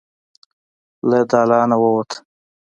له 1.09 1.19
دالانه 1.29 1.75
ووت. 1.83 2.11